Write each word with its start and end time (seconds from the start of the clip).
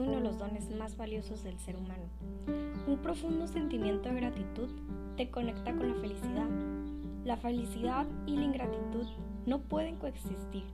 uno 0.00 0.12
de 0.12 0.20
los 0.20 0.38
dones 0.38 0.70
más 0.70 0.96
valiosos 0.96 1.44
del 1.44 1.58
ser 1.58 1.76
humano. 1.76 2.04
Un 2.86 2.98
profundo 2.98 3.46
sentimiento 3.46 4.08
de 4.08 4.16
gratitud 4.16 4.68
te 5.16 5.30
conecta 5.30 5.74
con 5.74 5.88
la 5.88 5.94
felicidad. 5.96 6.48
La 7.24 7.36
felicidad 7.36 8.06
y 8.26 8.36
la 8.36 8.44
ingratitud 8.44 9.06
no 9.46 9.60
pueden 9.60 9.96
coexistir. 9.96 10.64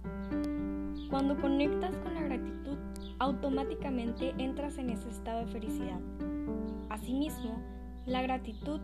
Cuando 1.10 1.36
conectas 1.40 1.96
con 1.98 2.14
la 2.14 2.22
gratitud, 2.22 2.78
automáticamente 3.18 4.32
entras 4.38 4.78
en 4.78 4.90
ese 4.90 5.08
estado 5.08 5.44
de 5.44 5.52
felicidad. 5.52 6.00
Asimismo, 6.88 7.60
la 8.06 8.22
gratitud 8.22 8.80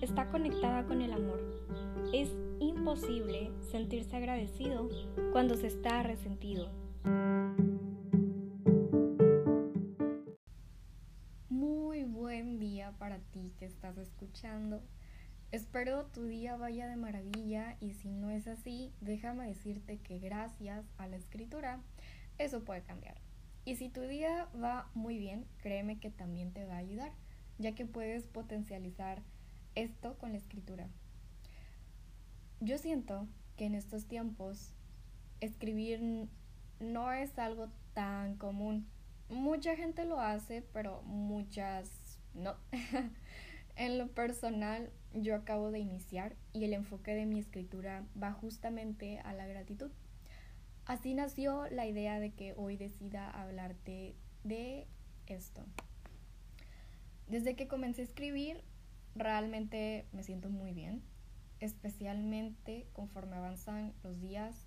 está 0.00 0.28
conectada 0.28 0.86
con 0.86 1.02
el 1.02 1.12
amor. 1.12 1.40
Es 2.12 2.36
imposible 2.60 3.50
sentirse 3.60 4.16
agradecido 4.16 4.88
cuando 5.32 5.56
se 5.56 5.66
está 5.66 6.02
resentido. 6.04 6.68
Para 12.92 13.18
ti 13.18 13.52
que 13.58 13.66
estás 13.66 13.96
escuchando. 13.98 14.82
Espero 15.52 16.06
tu 16.06 16.24
día 16.24 16.56
vaya 16.56 16.88
de 16.88 16.96
maravilla 16.96 17.76
y 17.80 17.92
si 17.92 18.10
no 18.10 18.30
es 18.30 18.48
así, 18.48 18.92
déjame 19.00 19.46
decirte 19.46 19.98
que 19.98 20.18
gracias 20.18 20.84
a 20.98 21.06
la 21.06 21.16
escritura 21.16 21.80
eso 22.38 22.64
puede 22.64 22.82
cambiar. 22.82 23.16
Y 23.64 23.76
si 23.76 23.88
tu 23.88 24.02
día 24.02 24.48
va 24.62 24.90
muy 24.94 25.18
bien, 25.18 25.46
créeme 25.58 25.98
que 25.98 26.10
también 26.10 26.52
te 26.52 26.64
va 26.64 26.74
a 26.74 26.78
ayudar, 26.78 27.12
ya 27.58 27.74
que 27.74 27.86
puedes 27.86 28.24
potencializar 28.24 29.22
esto 29.74 30.16
con 30.18 30.32
la 30.32 30.38
escritura. 30.38 30.88
Yo 32.60 32.78
siento 32.78 33.26
que 33.56 33.66
en 33.66 33.74
estos 33.74 34.06
tiempos 34.06 34.72
escribir 35.40 36.28
no 36.80 37.12
es 37.12 37.38
algo 37.38 37.68
tan 37.94 38.36
común. 38.36 38.86
Mucha 39.28 39.76
gente 39.76 40.04
lo 40.04 40.20
hace, 40.20 40.62
pero 40.72 41.02
muchas 41.02 41.90
no. 42.36 42.56
en 43.76 43.98
lo 43.98 44.08
personal, 44.08 44.90
yo 45.12 45.34
acabo 45.34 45.70
de 45.70 45.78
iniciar 45.78 46.36
y 46.52 46.64
el 46.64 46.72
enfoque 46.72 47.14
de 47.14 47.26
mi 47.26 47.38
escritura 47.38 48.04
va 48.20 48.32
justamente 48.32 49.18
a 49.20 49.32
la 49.32 49.46
gratitud. 49.46 49.90
Así 50.84 51.14
nació 51.14 51.66
la 51.68 51.86
idea 51.86 52.20
de 52.20 52.32
que 52.32 52.54
hoy 52.56 52.76
decida 52.76 53.30
hablarte 53.30 54.14
de 54.44 54.86
esto. 55.26 55.64
Desde 57.26 57.56
que 57.56 57.66
comencé 57.66 58.02
a 58.02 58.04
escribir, 58.04 58.62
realmente 59.16 60.06
me 60.12 60.22
siento 60.22 60.48
muy 60.48 60.72
bien 60.72 61.02
especialmente 61.60 62.86
conforme 62.92 63.36
avanzan 63.36 63.94
los 64.02 64.20
días, 64.20 64.66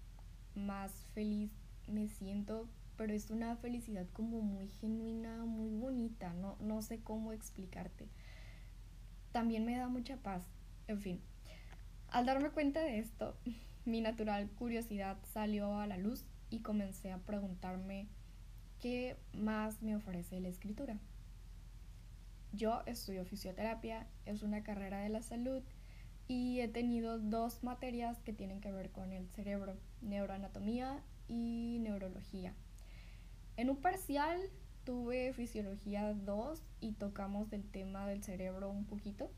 más 0.55 0.91
feliz 1.13 1.51
me 1.87 2.07
siento, 2.09 2.67
pero 3.00 3.14
es 3.14 3.30
una 3.30 3.55
felicidad 3.55 4.05
como 4.11 4.42
muy 4.42 4.67
genuina, 4.67 5.45
muy 5.45 5.73
bonita, 5.73 6.33
no, 6.33 6.58
no 6.59 6.81
sé 6.81 7.00
cómo 7.02 7.31
explicarte. 7.31 8.09
También 9.31 9.66
me 9.66 9.78
da 9.78 9.88
mucha 9.88 10.17
paz, 10.17 10.44
en 10.88 11.00
fin. 11.00 11.22
Al 12.09 12.25
darme 12.25 12.50
cuenta 12.50 12.81
de 12.81 13.00
esto, 13.00 13.38
mi 13.86 14.02
natural 14.02 14.50
curiosidad 14.50 15.17
salió 15.31 15.80
a 15.80 15.88
la 15.88 15.97
luz 15.97 16.25
y 16.50 16.59
comencé 16.59 17.14
a 17.14 17.20
preguntarme 17.20 18.09
qué 18.81 19.16
más 19.31 19.81
me 19.81 19.95
ofrece 19.95 20.42
la 20.42 20.50
escritura. 20.50 21.00
Yo 22.52 22.81
estudio 22.86 23.23
fisioterapia, 23.23 24.09
es 24.25 24.44
una 24.44 24.61
carrera 24.61 25.00
de 25.00 25.09
la 25.09 25.22
salud 25.22 25.64
y 26.27 26.59
he 26.59 26.67
tenido 26.67 27.17
dos 27.17 27.64
materias 27.64 28.20
que 28.23 28.33
tienen 28.33 28.59
que 28.59 28.73
ver 28.73 28.92
con 28.92 29.14
el 29.14 29.30
cerebro, 29.30 29.77
neuroanatomía 30.02 31.02
y 31.30 31.77
neurología. 31.80 32.53
En 33.59 33.69
un 33.69 33.75
parcial 33.75 34.39
tuve 34.85 35.33
fisiología 35.33 36.13
2 36.13 36.64
y 36.80 36.93
tocamos 36.93 37.49
del 37.49 37.70
tema 37.70 38.08
del 38.08 38.23
cerebro 38.23 38.70
un 38.70 38.86
poquito. 38.86 39.30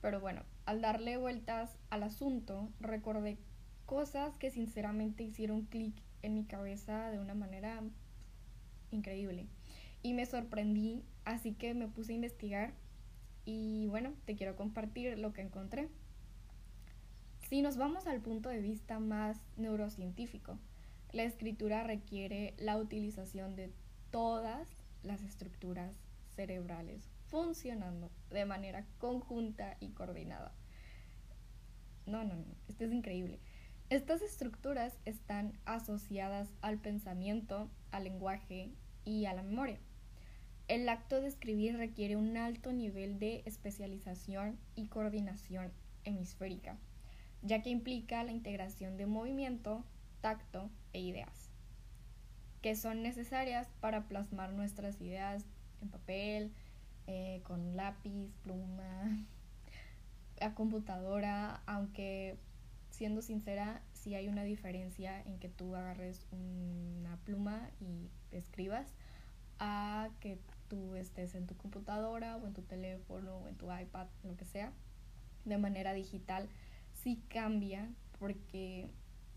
Pero 0.00 0.18
bueno, 0.18 0.42
al 0.66 0.80
darle 0.80 1.16
vueltas 1.16 1.78
al 1.90 2.02
asunto, 2.02 2.68
recordé 2.80 3.38
cosas 3.86 4.34
que 4.34 4.50
sinceramente 4.50 5.22
hicieron 5.22 5.66
clic 5.66 5.94
en 6.22 6.34
mi 6.34 6.44
cabeza 6.44 7.08
de 7.12 7.20
una 7.20 7.34
manera 7.34 7.80
increíble. 8.90 9.46
Y 10.02 10.12
me 10.12 10.26
sorprendí, 10.26 11.04
así 11.24 11.52
que 11.52 11.72
me 11.72 11.86
puse 11.86 12.10
a 12.10 12.16
investigar 12.16 12.74
y 13.44 13.86
bueno, 13.86 14.12
te 14.24 14.34
quiero 14.34 14.56
compartir 14.56 15.16
lo 15.20 15.32
que 15.32 15.42
encontré. 15.42 15.88
Si 17.48 17.62
nos 17.62 17.76
vamos 17.76 18.08
al 18.08 18.20
punto 18.22 18.48
de 18.48 18.60
vista 18.60 18.98
más 18.98 19.38
neurocientífico, 19.56 20.58
la 21.12 21.24
escritura 21.24 21.82
requiere 21.82 22.54
la 22.58 22.76
utilización 22.76 23.56
de 23.56 23.72
todas 24.10 24.68
las 25.02 25.22
estructuras 25.22 25.94
cerebrales 26.34 27.08
funcionando 27.30 28.10
de 28.30 28.44
manera 28.44 28.84
conjunta 28.98 29.76
y 29.80 29.90
coordinada. 29.90 30.52
No, 32.06 32.24
no, 32.24 32.34
no, 32.34 32.44
esto 32.68 32.84
es 32.84 32.92
increíble. 32.92 33.38
Estas 33.88 34.22
estructuras 34.22 34.98
están 35.04 35.58
asociadas 35.64 36.48
al 36.60 36.78
pensamiento, 36.78 37.70
al 37.92 38.04
lenguaje 38.04 38.70
y 39.04 39.26
a 39.26 39.34
la 39.34 39.42
memoria. 39.42 39.78
El 40.68 40.88
acto 40.88 41.20
de 41.20 41.28
escribir 41.28 41.76
requiere 41.76 42.16
un 42.16 42.36
alto 42.36 42.72
nivel 42.72 43.18
de 43.18 43.42
especialización 43.46 44.58
y 44.76 44.86
coordinación 44.86 45.72
hemisférica, 46.04 46.78
ya 47.42 47.62
que 47.62 47.70
implica 47.70 48.22
la 48.22 48.32
integración 48.32 48.96
de 48.96 49.06
movimiento, 49.06 49.84
tacto 50.20 50.70
e 50.92 51.00
ideas, 51.00 51.50
que 52.62 52.76
son 52.76 53.02
necesarias 53.02 53.68
para 53.80 54.06
plasmar 54.08 54.52
nuestras 54.52 55.00
ideas 55.00 55.44
en 55.80 55.88
papel, 55.88 56.52
eh, 57.06 57.40
con 57.44 57.76
lápiz, 57.76 58.32
pluma, 58.42 59.26
a 60.40 60.54
computadora, 60.54 61.62
aunque 61.66 62.38
siendo 62.90 63.22
sincera, 63.22 63.82
sí 63.92 64.14
hay 64.14 64.28
una 64.28 64.44
diferencia 64.44 65.20
en 65.22 65.38
que 65.38 65.48
tú 65.48 65.74
agarres 65.74 66.26
una 66.32 67.16
pluma 67.24 67.70
y 67.80 68.10
escribas 68.30 68.86
a 69.58 70.08
que 70.20 70.38
tú 70.68 70.94
estés 70.96 71.34
en 71.34 71.46
tu 71.46 71.56
computadora 71.56 72.36
o 72.36 72.46
en 72.46 72.54
tu 72.54 72.62
teléfono 72.62 73.38
o 73.38 73.48
en 73.48 73.56
tu 73.56 73.72
iPad, 73.72 74.06
lo 74.22 74.36
que 74.36 74.44
sea, 74.44 74.72
de 75.44 75.58
manera 75.58 75.92
digital, 75.92 76.48
sí 76.92 77.22
cambia 77.28 77.88
porque 78.18 78.90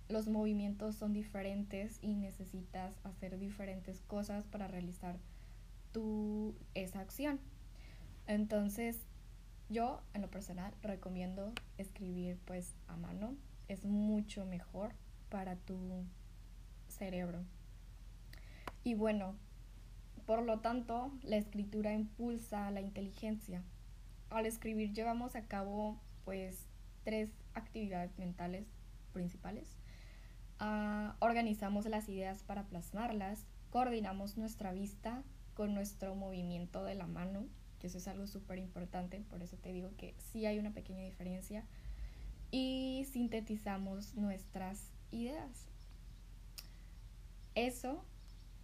los 0.10 0.28
movimientos 0.28 0.96
son 0.96 1.14
diferentes 1.14 1.98
y 2.02 2.16
necesitas 2.16 2.96
hacer 3.04 3.40
diferentes 3.40 4.02
cosas 4.02 4.46
para 4.46 4.68
realizar 4.68 5.18
tu, 5.92 6.56
esa 6.74 7.00
acción. 7.00 7.40
Entonces, 8.28 9.00
yo 9.70 10.02
en 10.14 10.22
lo 10.22 10.30
personal 10.30 10.74
recomiendo 10.82 11.54
escribir 11.78 12.38
pues 12.46 12.76
a 12.88 12.96
mano. 12.96 13.36
Es 13.68 13.86
mucho 13.86 14.46
mejor 14.46 14.94
para 15.30 15.56
tu 15.56 16.06
cerebro. 16.88 17.44
Y 18.84 18.94
bueno, 18.94 19.36
por 20.26 20.44
lo 20.44 20.60
tanto, 20.60 21.12
la 21.24 21.38
escritura 21.38 21.94
impulsa 21.94 22.70
la 22.72 22.82
inteligencia. 22.82 23.64
Al 24.30 24.46
escribir 24.46 24.94
llevamos 24.94 25.36
a 25.36 25.48
cabo 25.48 26.00
pues 26.26 26.68
tres 27.04 27.30
actividades 27.54 28.18
mentales 28.18 28.66
principales. 29.12 29.78
Ah, 30.60 31.16
organizamos 31.20 31.86
las 31.86 32.08
ideas 32.10 32.44
para 32.44 32.64
plasmarlas, 32.64 33.46
coordinamos 33.70 34.38
nuestra 34.38 34.72
vista 34.72 35.24
con 35.54 35.74
nuestro 35.74 36.16
movimiento 36.16 36.84
de 36.84 36.96
la 36.96 37.08
mano, 37.08 37.46
que 37.80 37.88
eso 37.88 37.98
es 37.98 38.08
algo 38.08 38.28
súper 38.28 38.60
importante, 38.60 39.24
por 39.30 39.44
eso 39.44 39.58
te 39.58 39.74
digo 39.74 39.90
que 39.98 40.16
sí 40.32 40.46
hay 40.46 40.60
una 40.60 40.72
pequeña 40.72 41.04
diferencia, 41.04 41.66
y 42.52 43.08
sintetizamos 43.12 44.14
nuestras 44.14 44.92
ideas. 45.10 45.68
Eso 47.56 48.06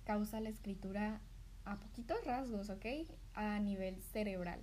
causa 0.03 0.39
la 0.39 0.49
escritura 0.49 1.21
a 1.65 1.79
poquitos 1.79 2.23
rasgos, 2.23 2.69
¿ok? 2.69 2.85
A 3.33 3.59
nivel 3.59 4.01
cerebral. 4.13 4.59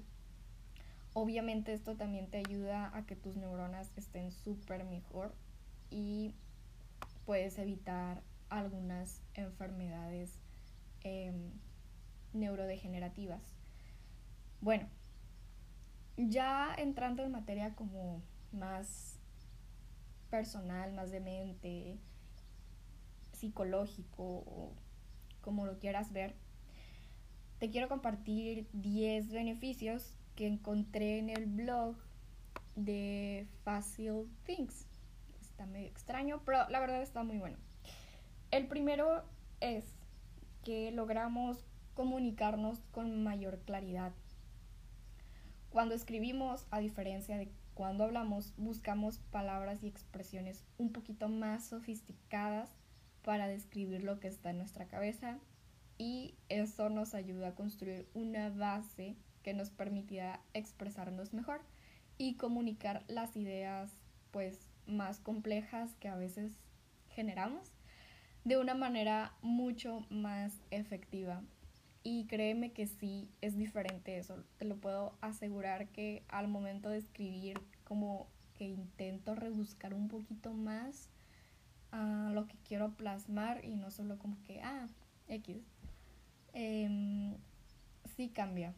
Obviamente 1.13 1.73
esto 1.73 1.97
también 1.97 2.29
te 2.29 2.39
ayuda 2.39 2.97
a 2.97 3.05
que 3.05 3.17
tus 3.17 3.37
neuronas 3.37 3.91
estén 3.97 4.31
súper 4.31 4.85
mejor 4.85 5.35
y 5.91 6.35
puedes 7.27 7.59
evitar 7.59 8.23
algunas 8.49 9.21
enfermedades 9.35 10.39
em, 11.03 11.53
neurodegenerativas. 12.33 13.43
Bueno, 14.61 14.89
ya 16.17 16.75
entrando 16.79 17.23
en 17.25 17.33
materia 17.33 17.75
como 17.75 18.23
más 18.53 19.19
personal, 20.31 20.93
más 20.95 21.11
de 21.11 21.21
mente, 21.21 21.99
psicológico 23.33 24.73
como 25.43 25.65
lo 25.65 25.79
quieras 25.79 26.13
ver, 26.13 26.35
te 27.61 27.71
quiero 27.71 27.89
compartir 27.89 28.69
10 28.73 29.31
beneficios 29.31 30.13
que 30.35 30.47
encontré 30.47 31.19
en 31.19 31.31
el 31.31 31.47
blog 31.47 31.97
de 32.75 33.47
Facile 33.63 34.27
Things. 34.45 34.87
Está 35.57 35.65
medio 35.65 35.89
extraño, 35.89 36.43
pero 36.45 36.69
la 36.69 36.81
verdad 36.81 37.01
está 37.01 37.23
muy 37.23 37.39
bueno. 37.39 37.57
El 38.51 38.67
primero 38.67 39.25
es 39.61 39.87
que 40.63 40.91
logramos 40.91 41.65
comunicarnos 41.95 42.81
con 42.91 43.25
mayor 43.25 43.61
claridad. 43.61 44.13
Cuando 45.71 45.95
escribimos, 45.95 46.67
a 46.71 46.81
diferencia 46.81 47.39
de 47.39 47.51
cuando 47.73 48.05
hablamos, 48.05 48.53
buscamos 48.59 49.17
palabras 49.31 49.83
y 49.83 49.89
expresiones 49.89 50.63
un 50.77 50.93
poquito 50.93 51.31
más 51.31 51.65
sofisticadas 51.65 52.77
para 53.23 53.49
describir 53.49 54.05
lo 54.05 54.21
que 54.21 54.29
está 54.29 54.51
en 54.51 54.59
nuestra 54.59 54.89
cabeza 54.89 55.39
y 55.97 56.35
eso 56.51 56.91
nos 56.91 57.15
ayuda 57.15 57.49
a 57.49 57.55
construir 57.55 58.11
una 58.13 58.51
base 58.51 59.17
que 59.43 59.55
nos 59.55 59.71
permitirá 59.71 60.43
expresarnos 60.53 61.33
mejor 61.33 61.63
y 62.19 62.35
comunicar 62.37 63.05
las 63.09 63.37
ideas 63.37 63.97
pues 64.33 64.76
más 64.87 65.21
complejas 65.21 65.95
que 66.01 66.09
a 66.09 66.17
veces 66.17 66.53
generamos 67.11 67.73
de 68.45 68.59
una 68.59 68.75
manera 68.75 69.35
mucho 69.43 70.07
más 70.09 70.61
efectiva. 70.71 71.43
Y 72.05 72.27
créeme 72.27 72.71
que 72.71 72.87
sí 72.87 73.29
es 73.41 73.57
diferente 73.57 74.19
eso. 74.19 74.45
Te 74.59 74.65
lo 74.65 74.77
puedo 74.77 75.19
asegurar 75.21 75.89
que 75.89 76.23
al 76.29 76.47
momento 76.47 76.89
de 76.89 76.99
escribir 76.99 77.61
como 77.83 78.29
que 78.55 78.65
intento 78.65 79.35
rebuscar 79.35 79.95
un 79.95 80.07
poquito 80.07 80.53
más 80.53 81.09
a 81.91 82.31
lo 82.33 82.47
que 82.47 82.57
quiero 82.69 82.95
plasmar 82.95 83.65
y 83.65 83.75
no 83.75 83.91
solo 83.91 84.19
como 84.19 84.41
que, 84.45 84.61
ah, 84.63 84.87
X. 85.29 85.65
Em, 86.53 87.35
sí 88.17 88.29
cambia. 88.29 88.73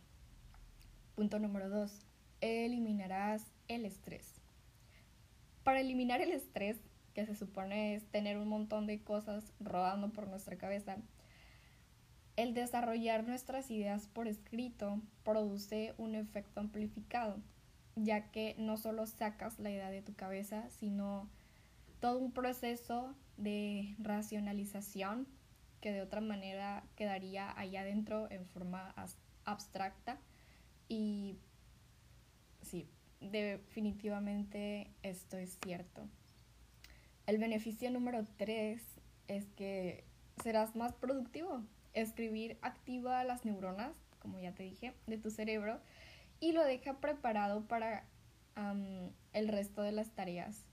Punto 1.15 1.39
número 1.39 1.69
dos. 1.69 2.07
Eliminarás 2.41 3.45
el 3.69 3.85
estrés. 3.85 4.38
Para 5.69 5.81
eliminar 5.81 6.23
el 6.23 6.33
estrés, 6.33 6.79
que 7.13 7.27
se 7.27 7.35
supone 7.35 7.95
es 7.95 8.03
tener 8.07 8.39
un 8.39 8.49
montón 8.49 8.87
de 8.87 9.03
cosas 9.03 9.53
rodando 9.61 10.09
por 10.09 10.27
nuestra 10.27 10.57
cabeza, 10.57 10.97
el 12.37 12.55
desarrollar 12.55 13.29
nuestras 13.29 13.71
ideas 13.71 14.09
por 14.09 14.29
escrito 14.29 15.03
produce 15.25 15.93
un 15.99 16.15
efecto 16.15 16.61
amplificado, 16.61 17.37
ya 17.97 18.31
que 18.31 18.55
no 18.57 18.79
solo 18.79 19.05
sacas 19.07 19.59
la 19.59 19.71
idea 19.71 19.91
de 19.91 20.01
tu 20.01 20.15
cabeza, 20.15 20.71
sino 20.71 21.29
todo 22.01 22.17
un 22.17 22.33
proceso 22.33 23.15
de 23.37 23.95
racionalización 23.99 25.29
que 25.83 25.93
de 25.93 26.01
otra 26.01 26.23
manera 26.23 26.83
quedaría 26.97 27.53
allá 27.61 27.83
adentro 27.83 28.27
en 28.31 28.47
forma 28.47 28.95
abstracta. 29.45 30.19
Y 30.89 31.37
sí, 32.63 32.89
definitivamente 33.21 34.91
esto 35.03 35.37
es 35.37 35.59
cierto. 35.63 36.07
El 37.27 37.39
beneficio 37.39 37.91
número 37.91 38.25
tres 38.37 38.83
es 39.27 39.47
que 39.57 40.05
serás 40.43 40.77
más 40.77 40.95
productivo. 40.95 41.63
Escribir 41.95 42.59
activa 42.63 43.23
las 43.25 43.45
neuronas, 43.45 43.93
como 44.19 44.39
ya 44.39 44.53
te 44.53 44.63
dije, 44.63 44.95
de 45.07 45.19
tu 45.19 45.31
cerebro 45.31 45.81
y 46.41 46.53
lo 46.53 46.65
deja 46.65 47.01
preparado 47.01 47.67
para 47.67 48.05
el 49.33 49.49
resto 49.49 49.83
de 49.83 49.93
las 49.93 50.11
tareas. 50.11 50.65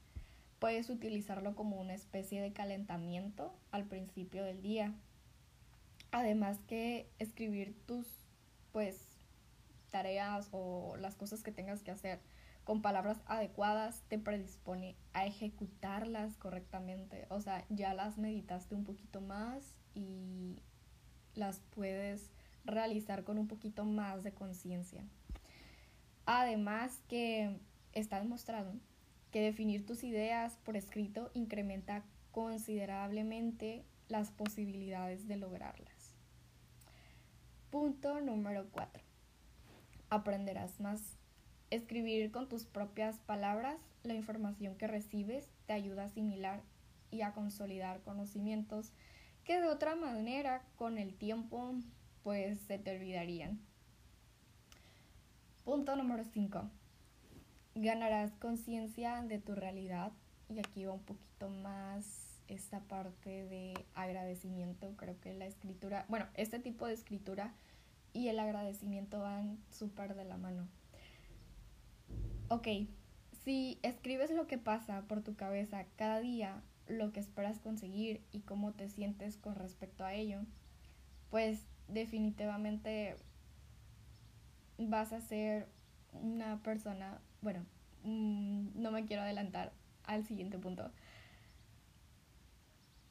Puedes 0.57 0.89
utilizarlo 0.89 1.55
como 1.55 1.79
una 1.79 1.93
especie 1.93 2.41
de 2.41 2.51
calentamiento 2.51 3.53
al 3.71 3.85
principio 3.85 4.43
del 4.43 4.61
día. 4.61 4.93
Además 6.11 6.57
que 6.67 7.07
escribir 7.19 7.75
tus 7.85 8.07
pues 8.71 8.99
tareas 9.91 10.49
o 10.51 10.95
las 10.97 11.15
cosas 11.15 11.43
que 11.43 11.51
tengas 11.51 11.83
que 11.83 11.91
hacer 11.91 12.19
con 12.65 12.81
palabras 12.81 13.21
adecuadas 13.25 14.03
te 14.09 14.19
predispone 14.19 14.97
a 15.13 15.25
ejecutarlas 15.25 16.35
correctamente. 16.35 17.25
O 17.29 17.39
sea, 17.39 17.65
ya 17.69 17.93
las 17.93 18.17
meditaste 18.17 18.75
un 18.75 18.83
poquito 18.83 19.21
más 19.21 19.77
y 19.93 20.61
las 21.35 21.61
puedes 21.69 22.31
realizar 22.65 23.23
con 23.23 23.37
un 23.37 23.47
poquito 23.47 23.85
más 23.85 24.23
de 24.23 24.33
conciencia. 24.33 25.05
Además 26.25 27.01
que 27.07 27.57
está 27.93 28.19
demostrado 28.19 28.73
que 29.31 29.41
definir 29.41 29.85
tus 29.85 30.03
ideas 30.03 30.57
por 30.63 30.75
escrito 30.75 31.31
incrementa 31.33 32.03
considerablemente 32.31 33.85
las 34.09 34.31
posibilidades 34.31 35.27
de 35.27 35.37
lograrlas. 35.37 36.15
Punto 37.69 38.19
número 38.19 38.67
4 38.71 39.05
aprenderás 40.09 40.79
más. 40.79 41.17
Escribir 41.71 42.31
con 42.31 42.47
tus 42.47 42.65
propias 42.65 43.19
palabras 43.19 43.77
la 44.03 44.13
información 44.13 44.75
que 44.75 44.87
recibes 44.87 45.49
te 45.65 45.73
ayuda 45.73 46.03
a 46.03 46.05
asimilar 46.07 46.61
y 47.11 47.21
a 47.21 47.33
consolidar 47.33 48.01
conocimientos 48.01 48.91
que 49.43 49.59
de 49.59 49.67
otra 49.67 49.95
manera 49.95 50.63
con 50.75 50.97
el 50.97 51.15
tiempo 51.15 51.73
pues 52.23 52.59
se 52.61 52.77
te 52.79 52.95
olvidarían. 52.95 53.59
Punto 55.63 55.95
número 55.95 56.23
5. 56.23 56.69
Ganarás 57.75 58.31
conciencia 58.33 59.21
de 59.23 59.39
tu 59.39 59.55
realidad 59.55 60.11
y 60.49 60.59
aquí 60.59 60.85
va 60.85 60.93
un 60.93 61.03
poquito 61.03 61.49
más 61.49 62.41
esta 62.47 62.79
parte 62.81 63.45
de 63.45 63.73
agradecimiento. 63.95 64.95
Creo 64.97 65.19
que 65.19 65.33
la 65.33 65.45
escritura, 65.45 66.05
bueno, 66.07 66.27
este 66.35 66.59
tipo 66.59 66.85
de 66.85 66.93
escritura 66.93 67.53
y 68.13 68.27
el 68.27 68.39
agradecimiento 68.39 69.19
van 69.19 69.57
súper 69.71 70.15
de 70.15 70.25
la 70.25 70.37
mano. 70.37 70.67
Ok, 72.55 72.69
si 73.43 73.79
escribes 73.83 74.31
lo 74.31 74.47
que 74.47 74.57
pasa 74.57 75.01
por 75.09 75.21
tu 75.21 75.35
cabeza 75.35 75.83
cada 75.97 76.21
día, 76.21 76.63
lo 76.87 77.11
que 77.11 77.19
esperas 77.19 77.59
conseguir 77.59 78.21
y 78.31 78.39
cómo 78.39 78.71
te 78.71 78.87
sientes 78.87 79.35
con 79.35 79.55
respecto 79.55 80.05
a 80.05 80.13
ello, 80.13 80.39
pues 81.29 81.65
definitivamente 81.89 83.17
vas 84.77 85.11
a 85.11 85.19
ser 85.19 85.67
una 86.13 86.63
persona, 86.63 87.19
bueno, 87.41 87.65
mm, 88.03 88.81
no 88.81 88.89
me 88.89 89.03
quiero 89.03 89.23
adelantar 89.23 89.73
al 90.05 90.25
siguiente 90.25 90.57
punto. 90.57 90.89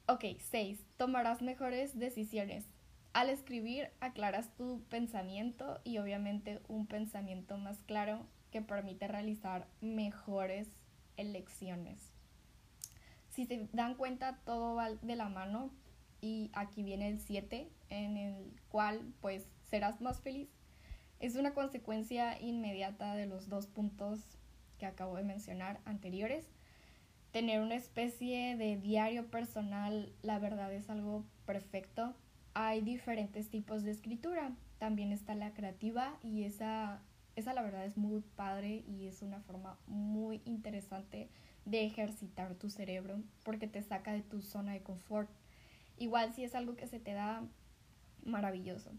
Ok, 0.07 0.23
6. 0.39 0.83
Tomarás 0.97 1.43
mejores 1.43 1.99
decisiones. 1.99 2.65
Al 3.13 3.29
escribir 3.29 3.91
aclaras 3.99 4.49
tu 4.55 4.81
pensamiento 4.89 5.81
y 5.83 5.99
obviamente 5.99 6.61
un 6.67 6.87
pensamiento 6.87 7.59
más 7.59 7.83
claro 7.83 8.25
que 8.55 8.61
permite 8.61 9.05
realizar 9.09 9.67
mejores 9.81 10.69
elecciones. 11.17 12.13
Si 13.31 13.45
se 13.45 13.67
dan 13.73 13.95
cuenta, 13.95 14.39
todo 14.45 14.75
va 14.75 14.91
de 14.93 15.17
la 15.17 15.27
mano 15.27 15.71
y 16.21 16.51
aquí 16.53 16.81
viene 16.81 17.09
el 17.09 17.19
7 17.19 17.69
en 17.89 18.15
el 18.15 18.53
cual 18.69 19.11
pues 19.19 19.45
serás 19.69 19.99
más 19.99 20.21
feliz. 20.21 20.47
Es 21.19 21.35
una 21.35 21.53
consecuencia 21.53 22.41
inmediata 22.41 23.13
de 23.15 23.25
los 23.25 23.49
dos 23.49 23.67
puntos 23.67 24.21
que 24.79 24.85
acabo 24.85 25.17
de 25.17 25.25
mencionar 25.25 25.81
anteriores. 25.83 26.47
Tener 27.33 27.59
una 27.59 27.75
especie 27.75 28.55
de 28.55 28.77
diario 28.77 29.29
personal, 29.29 30.13
la 30.21 30.39
verdad 30.39 30.71
es 30.71 30.89
algo 30.89 31.25
perfecto 31.45 32.15
hay 32.55 32.81
diferentes 32.81 33.49
tipos 33.49 33.83
de 33.83 33.91
escritura. 33.91 34.51
También 34.79 35.11
está 35.11 35.35
la 35.35 35.53
creativa 35.53 36.17
y 36.23 36.45
esa, 36.45 37.01
esa 37.35 37.53
la 37.53 37.61
verdad 37.61 37.85
es 37.85 37.97
muy 37.97 38.21
padre 38.35 38.83
y 38.87 39.07
es 39.07 39.21
una 39.21 39.41
forma 39.41 39.77
muy 39.87 40.41
interesante 40.45 41.29
de 41.65 41.85
ejercitar 41.85 42.55
tu 42.55 42.69
cerebro 42.69 43.21
porque 43.43 43.67
te 43.67 43.81
saca 43.81 44.13
de 44.13 44.21
tu 44.21 44.41
zona 44.41 44.73
de 44.73 44.83
confort. 44.83 45.29
Igual 45.97 46.33
si 46.33 46.43
es 46.43 46.55
algo 46.55 46.75
que 46.75 46.87
se 46.87 46.99
te 46.99 47.13
da 47.13 47.43
maravilloso. 48.23 48.91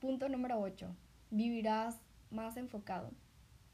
Punto 0.00 0.28
número 0.28 0.60
8. 0.60 0.94
Vivirás 1.30 1.98
más 2.30 2.56
enfocado. 2.56 3.10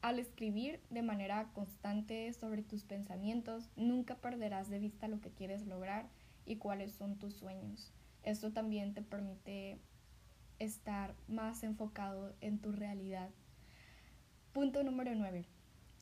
Al 0.01 0.19
escribir 0.19 0.81
de 0.91 1.03
manera 1.03 1.51
constante 1.55 2.33
sobre 2.33 2.63
tus 2.63 2.85
pensamientos, 2.85 3.71
nunca 3.77 4.17
perderás 4.17 4.69
de 4.69 4.79
vista 4.79 5.09
lo 5.09 5.21
que 5.21 5.31
quieres 5.31 5.67
lograr 5.67 6.09
y 6.45 6.57
cuáles 6.57 6.93
son 6.93 7.19
tus 7.19 7.35
sueños. 7.35 7.93
Esto 8.25 8.53
también 8.53 8.95
te 8.95 9.03
permite 9.03 9.79
estar 10.65 11.15
más 11.29 11.63
enfocado 11.63 12.35
en 12.41 12.59
tu 12.59 12.73
realidad. 12.73 13.31
Punto 14.53 14.83
número 14.83 15.15
9. 15.15 15.47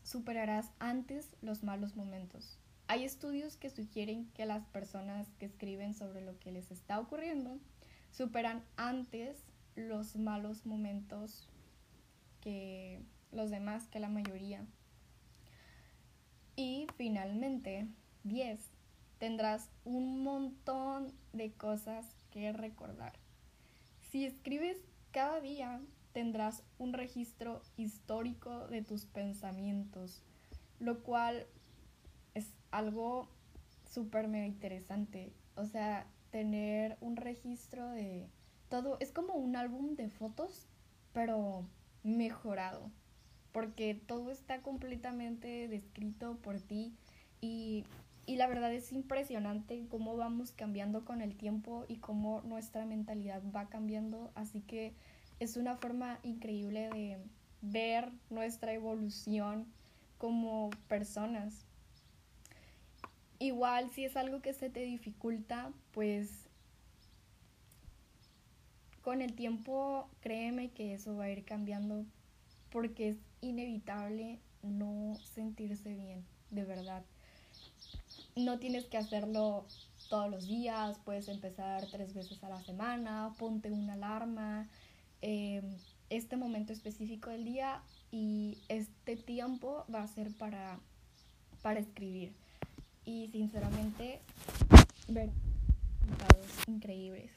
Superarás 0.03 0.71
antes 0.79 1.37
los 1.41 1.63
malos 1.63 1.97
momentos. 1.97 2.59
Hay 2.89 3.05
estudios 3.05 3.57
que 3.57 3.71
sugieren 3.71 4.31
que 4.35 4.47
las 4.47 4.67
personas 4.67 5.29
que 5.39 5.47
escriben 5.47 5.95
sobre 5.95 6.21
lo 6.21 6.39
que 6.39 6.51
les 6.53 6.71
está 6.71 6.99
ocurriendo 6.99 7.59
superan 8.11 8.65
antes 8.77 9.37
los 9.77 10.17
malos 10.17 10.67
momentos 10.67 11.49
que 12.41 13.01
los 13.31 13.51
demás, 13.51 13.87
que 13.87 14.01
la 14.01 14.09
mayoría. 14.09 14.67
Y 16.57 16.87
finalmente, 16.97 17.87
10 18.25 18.61
tendrás 19.19 19.71
un 19.85 20.23
montón 20.23 21.13
de 21.33 21.53
cosas 21.53 22.07
que 22.31 22.53
recordar. 22.53 23.13
Si 24.11 24.25
escribes 24.25 24.77
cada 25.13 25.41
día, 25.41 25.81
tendrás 26.13 26.65
un 26.79 26.93
registro 26.93 27.63
histórico 27.77 28.67
de 28.67 28.83
tus 28.83 29.05
pensamientos, 29.05 30.25
lo 30.81 31.05
cual 31.05 31.47
es 32.35 32.53
algo 32.73 33.29
súper 33.89 34.27
mega 34.27 34.47
interesante. 34.47 35.33
O 35.55 35.65
sea, 35.65 36.09
tener 36.33 36.99
un 37.01 37.15
registro 37.15 37.89
de 37.91 38.29
todo 38.69 38.97
es 38.99 39.13
como 39.13 39.35
un 39.35 39.55
álbum 39.55 39.95
de 39.95 40.09
fotos, 40.11 40.67
pero 41.13 41.65
mejorado, 42.03 42.91
porque 43.53 43.95
todo 43.95 44.33
está 44.33 44.61
completamente 44.61 45.69
descrito 45.69 46.37
por 46.39 46.61
ti 46.61 46.97
y, 47.41 47.85
y 48.27 48.37
la 48.37 48.47
verdad 48.47 48.73
es 48.73 48.93
impresionante 48.93 49.87
cómo 49.89 50.17
vamos 50.17 50.53
cambiando 50.53 51.05
con 51.05 51.21
el 51.21 51.37
tiempo 51.37 51.85
y 51.89 51.97
cómo 51.97 52.43
nuestra 52.43 52.87
mentalidad 52.87 53.43
va 53.55 53.69
cambiando, 53.69 54.31
así 54.35 54.61
que 54.61 54.95
es 55.41 55.57
una 55.57 55.77
forma 55.77 56.19
increíble 56.23 56.91
de 56.91 57.19
ver 57.63 58.11
nuestra 58.29 58.73
evolución 58.73 59.67
como 60.19 60.71
personas. 60.89 61.65
Igual 63.39 63.91
si 63.91 64.05
es 64.05 64.17
algo 64.17 64.41
que 64.43 64.53
se 64.53 64.69
te 64.69 64.81
dificulta, 64.81 65.73
pues 65.93 66.47
con 69.03 69.23
el 69.23 69.35
tiempo 69.35 70.09
créeme 70.21 70.71
que 70.71 70.93
eso 70.93 71.17
va 71.17 71.25
a 71.25 71.31
ir 71.31 71.45
cambiando 71.45 72.05
porque 72.71 73.09
es 73.09 73.17
inevitable 73.41 74.39
no 74.63 75.15
sentirse 75.35 75.95
bien, 75.95 76.25
de 76.51 76.65
verdad. 76.65 77.03
No 78.37 78.59
tienes 78.59 78.87
que 78.87 78.97
hacerlo 78.97 79.67
todos 80.09 80.31
los 80.31 80.47
días, 80.47 80.99
puedes 81.05 81.29
empezar 81.29 81.87
tres 81.91 82.15
veces 82.15 82.43
a 82.45 82.49
la 82.49 82.61
semana, 82.63 83.35
ponte 83.39 83.71
una 83.71 83.95
alarma, 83.95 84.69
em, 85.21 85.65
este 86.09 86.37
momento 86.37 86.73
específico 86.73 87.31
del 87.31 87.45
día 87.45 87.83
y 88.11 88.59
este 88.69 89.17
tiempo 89.17 89.85
va 89.93 90.03
a 90.03 90.09
ser 90.09 90.33
para, 90.37 90.81
para 91.63 91.81
escribir. 91.81 92.35
Y 93.05 93.29
sinceramente, 93.29 94.21
ver 95.09 95.31
resultados 96.01 96.47
increíbles. 96.69 97.31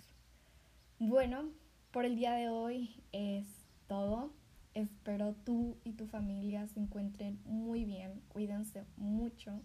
Bueno, 0.99 1.49
por 1.91 2.05
el 2.05 2.15
día 2.15 2.33
de 2.33 2.49
hoy 2.49 2.95
es 3.11 3.45
todo. 3.87 4.31
Espero 4.73 5.35
tú 5.45 5.77
y 5.83 5.91
tu 5.93 6.07
familia 6.07 6.67
se 6.67 6.79
encuentren 6.79 7.39
muy 7.45 7.85
bien. 7.85 8.21
Cuídense 8.29 8.83
mucho. 8.97 9.61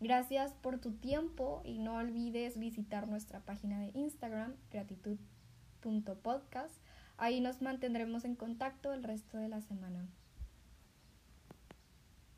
Gracias 0.00 0.54
por 0.54 0.78
tu 0.78 0.92
tiempo 0.92 1.60
y 1.62 1.78
no 1.78 1.96
olvides 1.96 2.58
visitar 2.58 3.06
nuestra 3.06 3.40
página 3.40 3.80
de 3.80 3.90
Instagram, 3.92 4.54
gratitud.podcast. 4.70 6.74
Ahí 7.18 7.42
nos 7.42 7.60
mantendremos 7.60 8.24
en 8.24 8.34
contacto 8.34 8.94
el 8.94 9.04
resto 9.04 9.36
de 9.36 9.50
la 9.50 9.60
semana. 9.60 10.08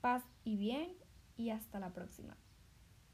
Paz 0.00 0.24
y 0.42 0.56
bien 0.56 0.92
y 1.36 1.50
hasta 1.50 1.78
la 1.78 1.90
próxima. 1.90 2.36